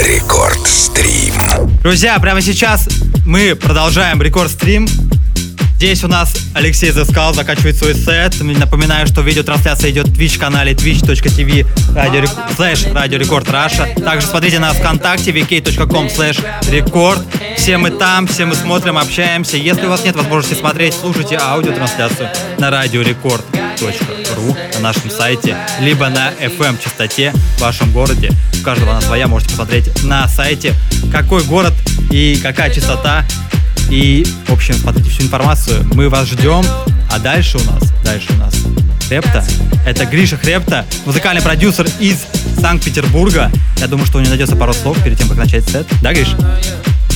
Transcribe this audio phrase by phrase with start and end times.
[0.00, 1.34] Рекорд-стрим.
[1.82, 2.88] Друзья, прямо сейчас
[3.24, 4.88] мы продолжаем рекорд-стрим.
[5.84, 8.40] Здесь у нас Алексей Заскал заканчивает свой сет.
[8.40, 11.66] Напоминаю, что видеотрансляция идет в Twitch-канале twitch.tv
[12.56, 14.02] slash Radio Record Russia.
[14.02, 17.22] Также смотрите нас ВКонтакте vk.com slash record.
[17.58, 19.58] Все мы там, все мы смотрим, общаемся.
[19.58, 26.30] Если у вас нет возможности смотреть, слушайте аудиотрансляцию на ру на нашем сайте, либо на
[26.40, 28.30] FM частоте в вашем городе.
[28.58, 30.72] У каждого она своя, можете посмотреть на сайте,
[31.12, 31.74] какой город
[32.10, 33.26] и какая частота.
[33.90, 35.86] И, в общем, смотрите всю информацию.
[35.94, 36.64] Мы вас ждем.
[37.10, 38.54] А дальше у нас, дальше у нас
[39.06, 39.44] Хребто.
[39.86, 42.24] Это Гриша Хребто, музыкальный продюсер из
[42.60, 43.52] Санкт-Петербурга.
[43.76, 45.86] Я думаю, что у него найдется пару слов перед тем, как начать сет.
[46.02, 46.34] Да, Гриш?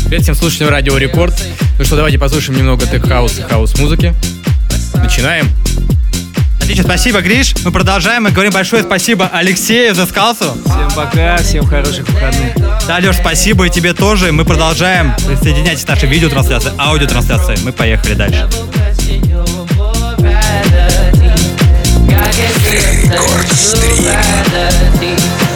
[0.05, 1.35] Привет всем слушателям Радио Рекорд.
[1.79, 4.15] Ну что, давайте послушаем немного tech house и хаус-музыки.
[4.95, 5.49] Начинаем.
[6.69, 7.55] Отлично, спасибо, Гриш.
[7.65, 10.55] Мы продолжаем и говорим большое спасибо Алексею за скалсу.
[10.67, 12.53] Всем пока, всем хороших выходных.
[12.87, 14.33] Да, Леш, спасибо и тебе тоже.
[14.33, 15.15] Мы продолжаем.
[15.27, 17.57] Присоединяйтесь к нашей видеотрансляции, аудиотрансляции.
[17.65, 18.47] Мы поехали дальше.
[23.03, 24.05] Рекорд-стрим.
[24.05, 25.48] Uptown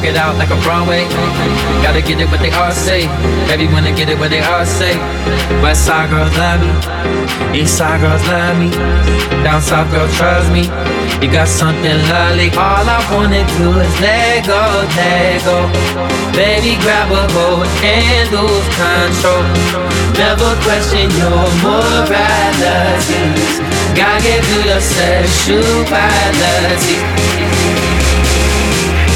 [0.00, 1.04] walk it out like a Broadway.
[1.84, 3.06] Gotta get it what they all say.
[3.48, 4.96] Baby wanna get it what they all say.
[5.62, 6.70] West side girls love me,
[7.60, 8.70] east side girls love me,
[9.44, 10.70] down south girls trust me.
[11.20, 12.48] You got something lovely.
[12.56, 15.68] All I wanna do is let go, let go.
[16.32, 19.44] Baby, grab a hold and lose control.
[20.16, 23.36] Never question your morality.
[23.92, 26.96] Gotta give you your sexuality.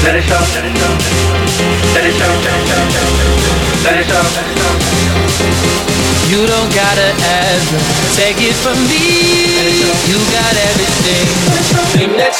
[0.05, 0.93] Let it show, let it show,
[1.97, 3.09] let it show, let it show,
[3.81, 4.21] let it show.
[6.29, 7.73] You don't gotta ask,
[8.15, 9.01] take it from me.
[10.05, 11.25] You got everything,
[11.97, 12.37] everything that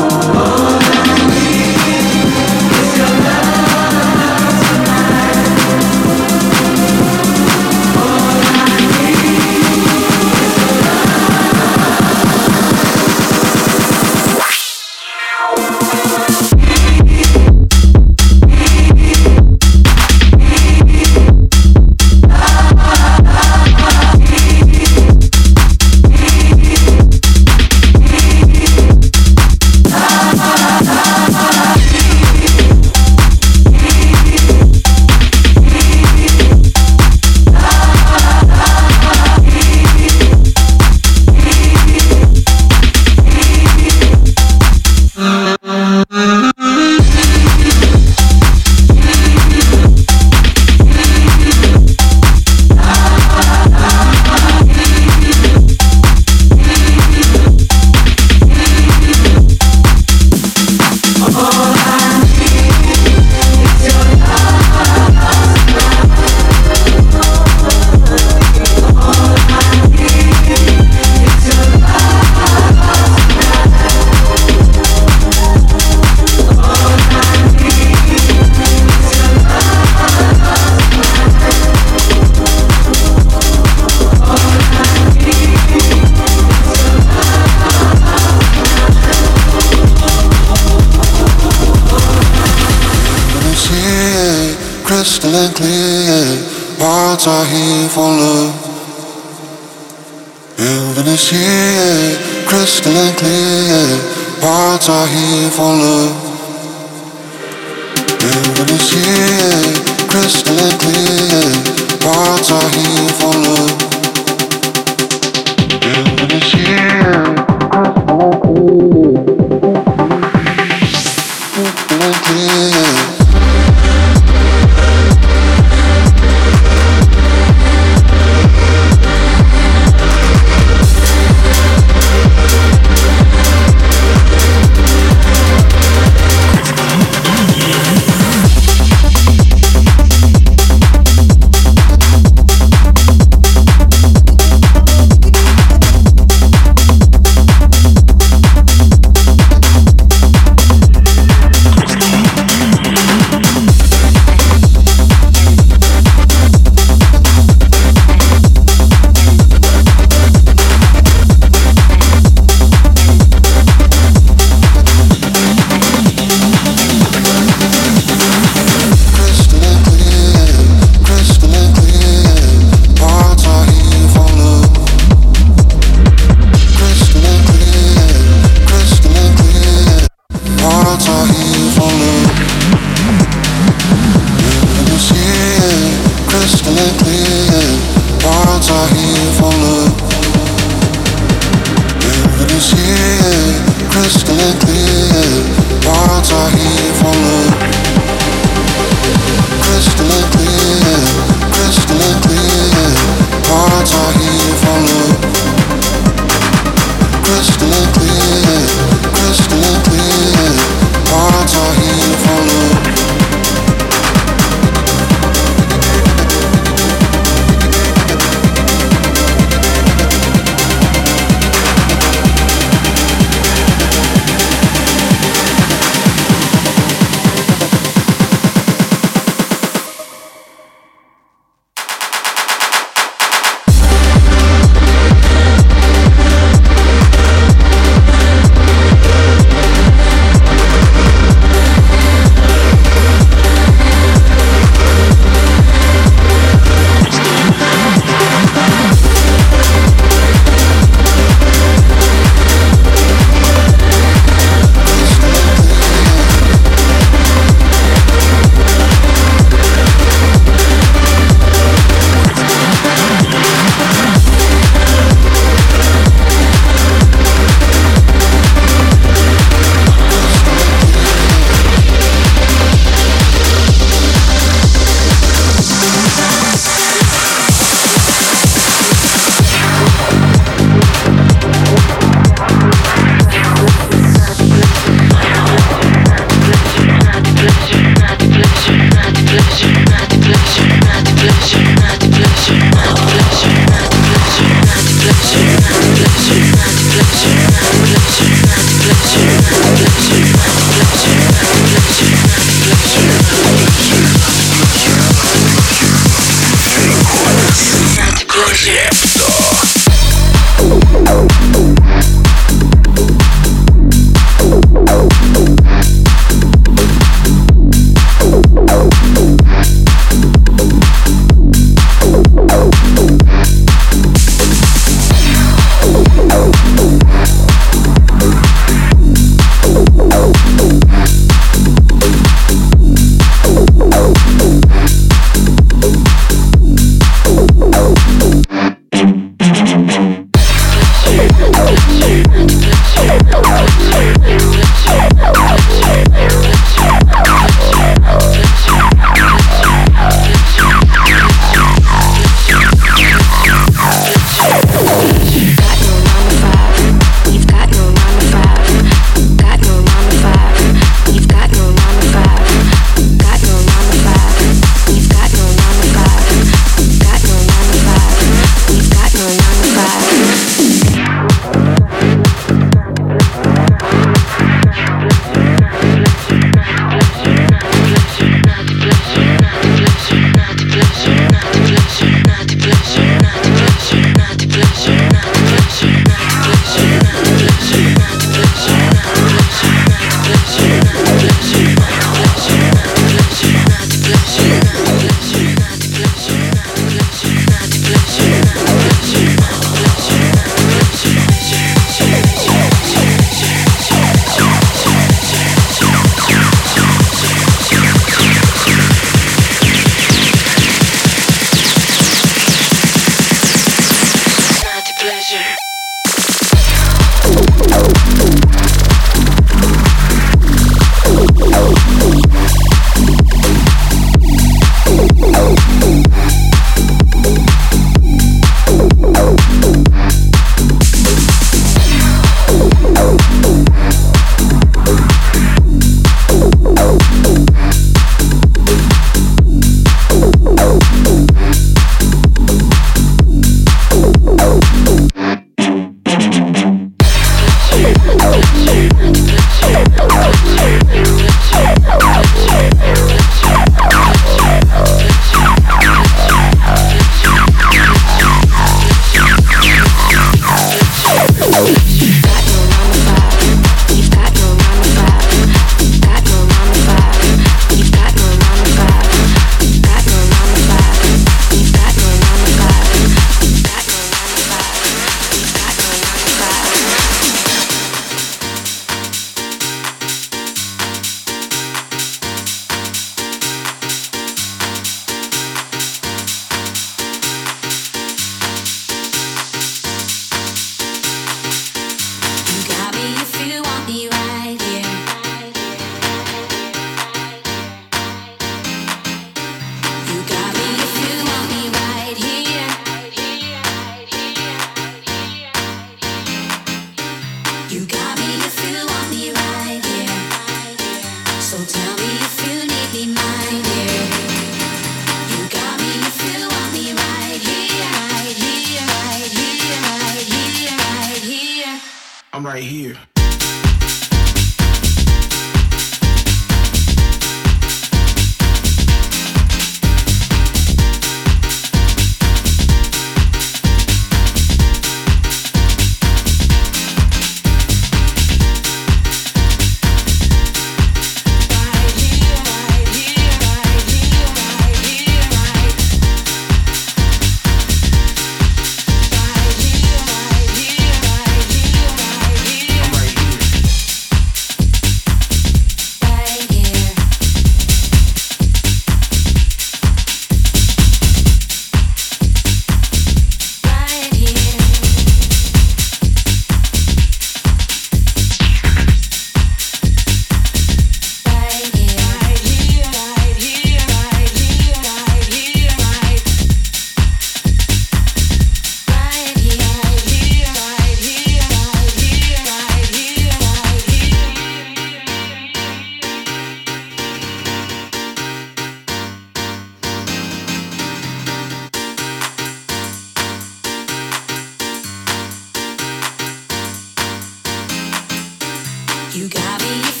[599.13, 600.00] You got me.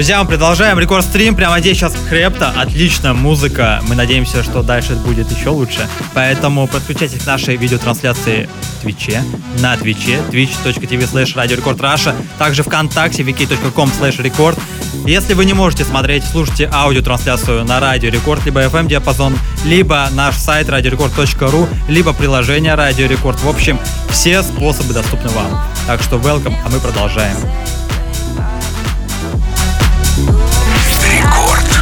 [0.00, 1.36] Друзья, мы продолжаем Record Stream.
[1.36, 2.54] Прямо здесь сейчас Хребто.
[2.56, 3.82] Отличная музыка.
[3.86, 5.86] Мы надеемся, что дальше будет еще лучше.
[6.14, 9.22] Поэтому подключайтесь к нашей видеотрансляции в Твиче,
[9.58, 14.58] на Твиче, twitch.tv slash Russia, также ВКонтакте, vk.com slash record.
[15.04, 20.34] Если вы не можете смотреть, слушайте аудиотрансляцию на Радио Рекорд, либо FM диапазон, либо наш
[20.36, 23.38] сайт radiorecord.ru, либо приложение Радио Рекорд.
[23.42, 25.62] В общем, все способы доступны вам.
[25.86, 27.36] Так что welcome, а мы продолжаем.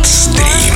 [0.09, 0.68] Рекорд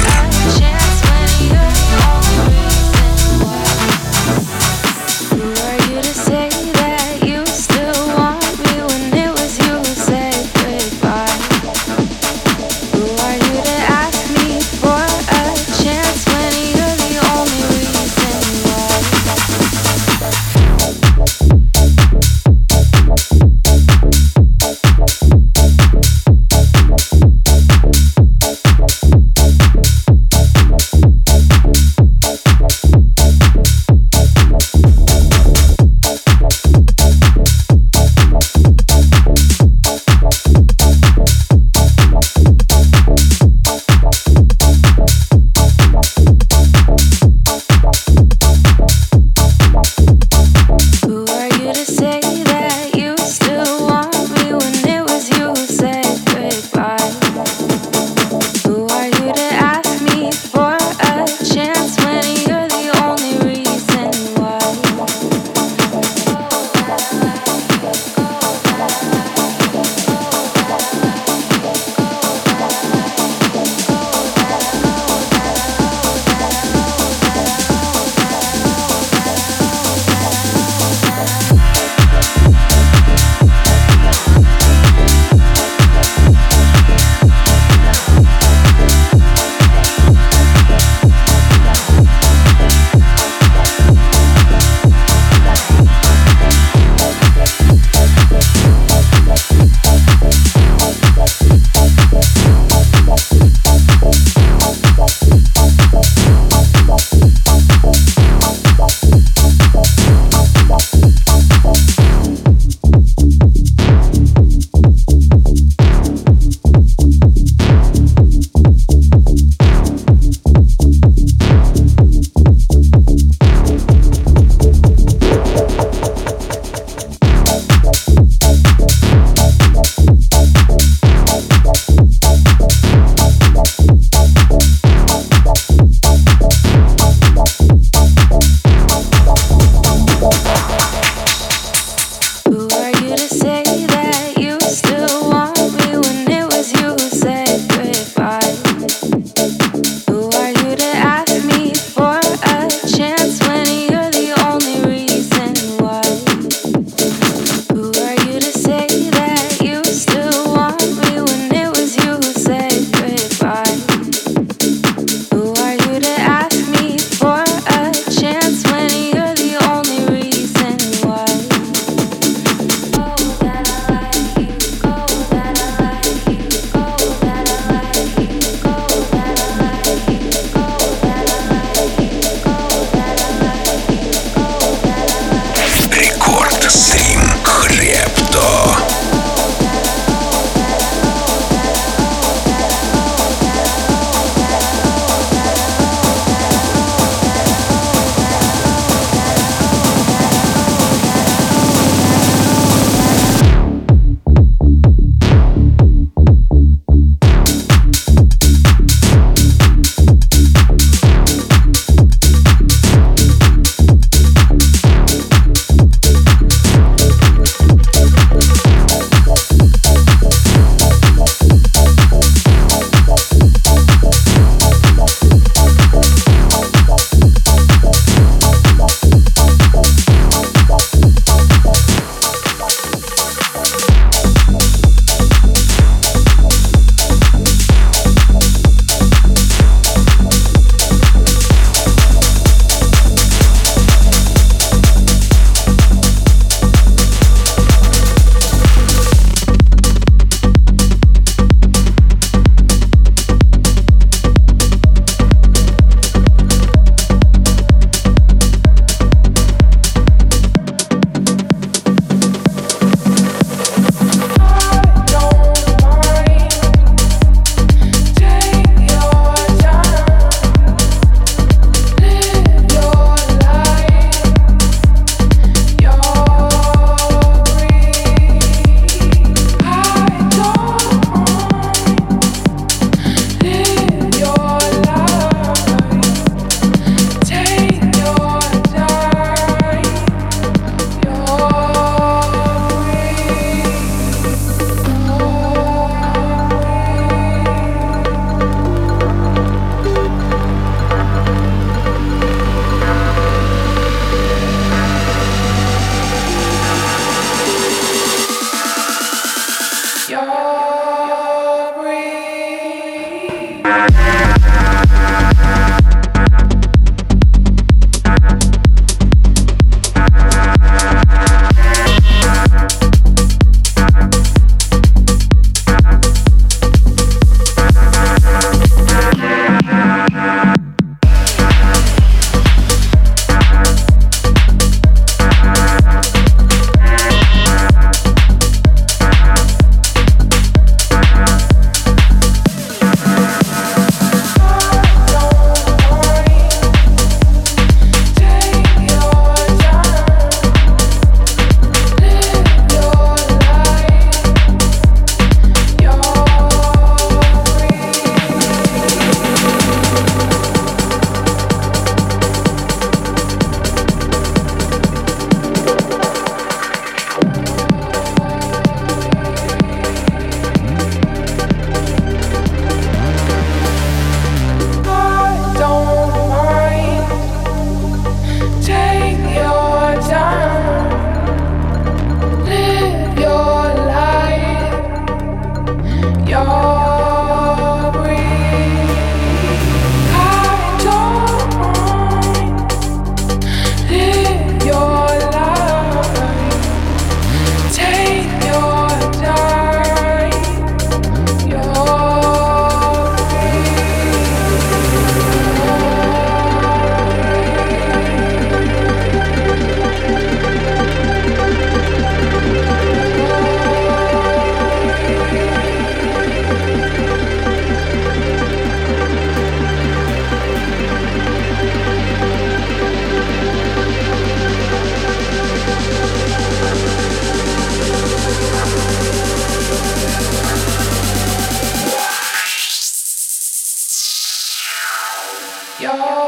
[435.83, 436.23] стрим.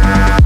[0.00, 0.39] Thank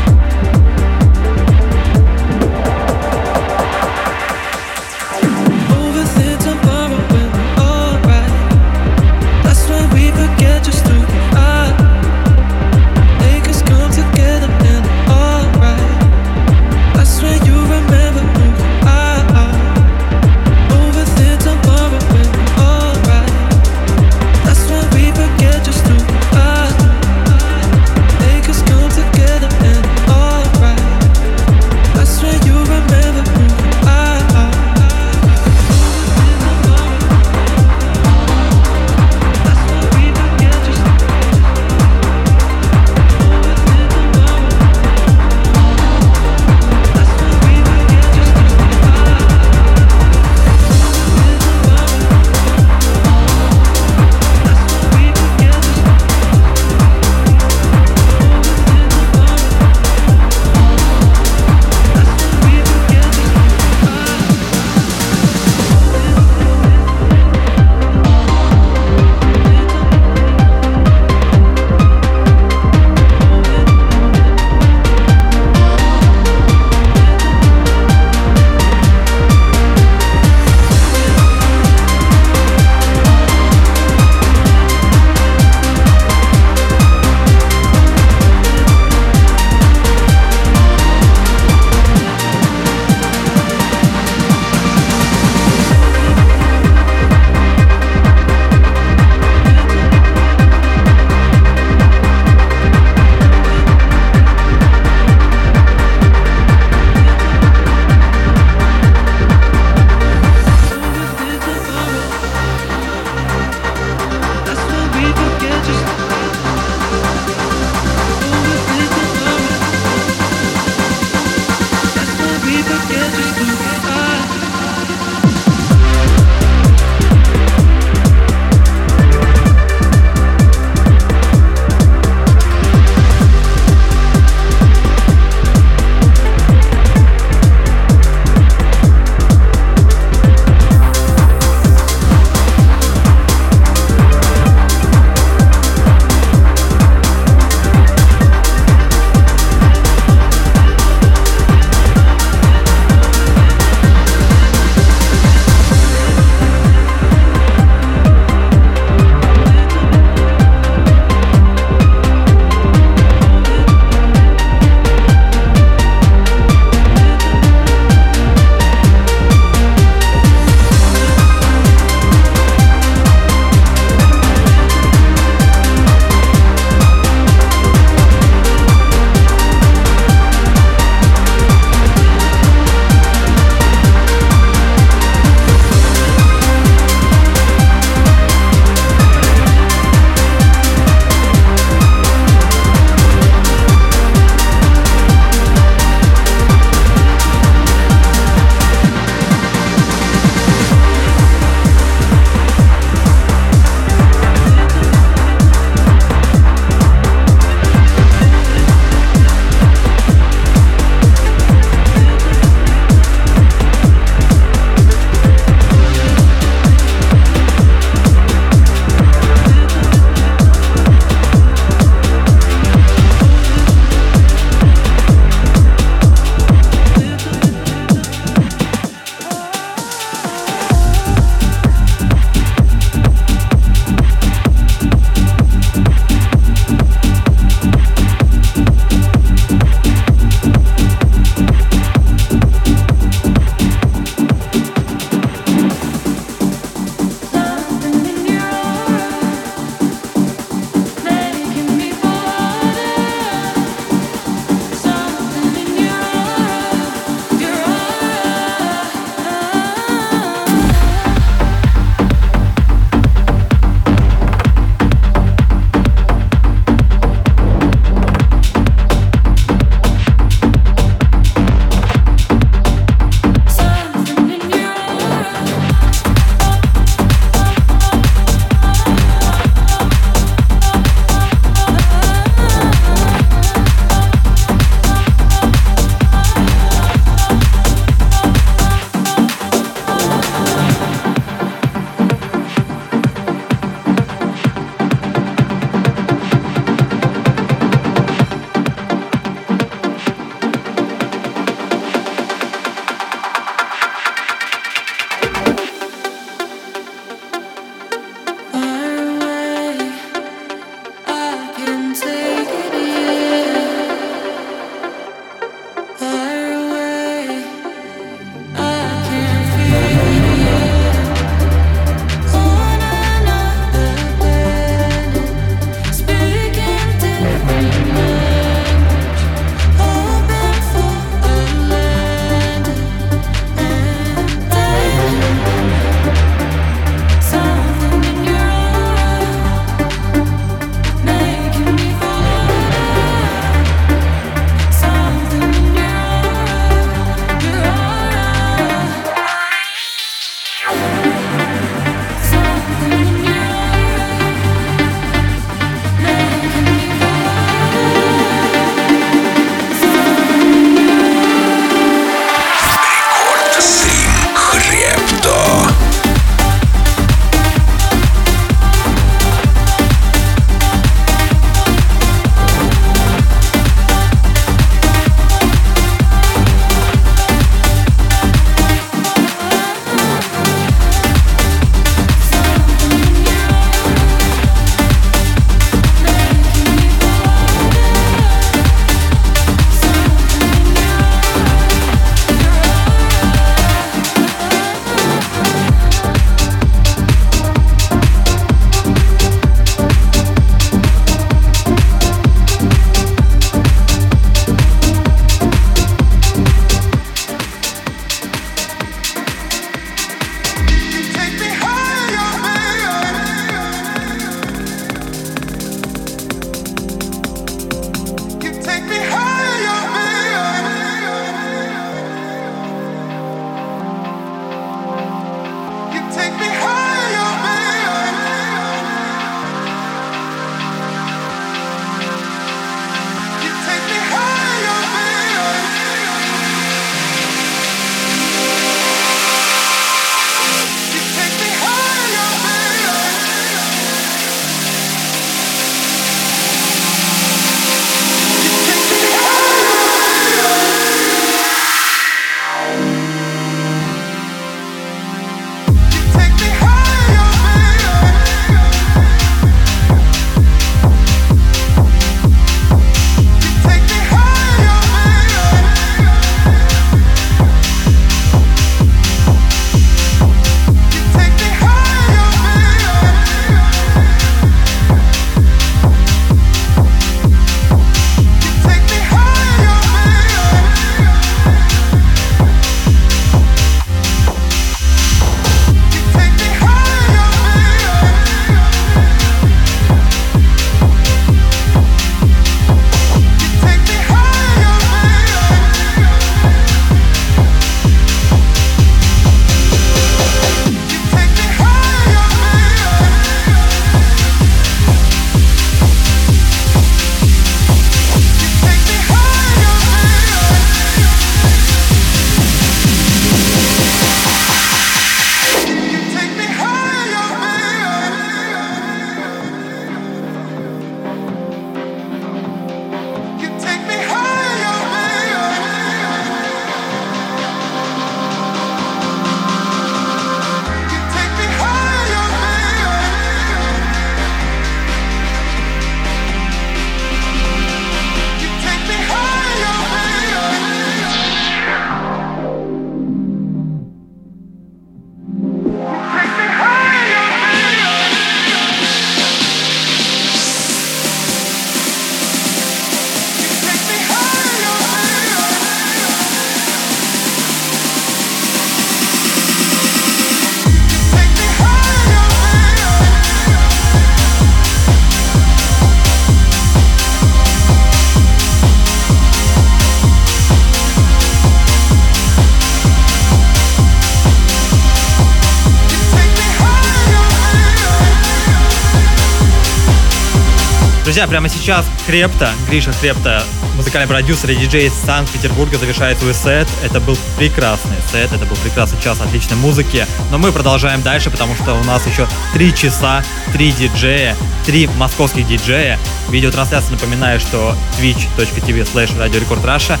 [581.06, 583.40] Друзья, прямо сейчас Хрепта, Гриша Хрепта,
[583.76, 586.66] музыкальный продюсер и диджей из Санкт-Петербурга завершает свой сет.
[586.82, 590.04] Это был прекрасный сет, это был прекрасный час отличной музыки.
[590.32, 594.34] Но мы продолжаем дальше, потому что у нас еще три часа, три диджея,
[594.64, 595.96] три московских диджея.
[596.28, 600.00] Видеотрансляция напоминаю, что twitch.tv slash Radio Record Russia,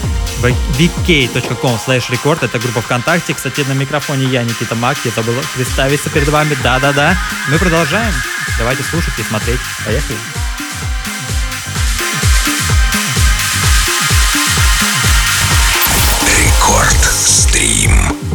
[0.76, 3.32] vk.com slash record, это группа ВКонтакте.
[3.32, 6.58] Кстати, на микрофоне я, Никита Мак, я забыл представиться перед вами.
[6.64, 7.16] Да-да-да.
[7.48, 8.12] Мы продолжаем.
[8.58, 9.60] Давайте слушать и смотреть.
[9.84, 10.18] Поехали.
[17.02, 18.25] Стрим.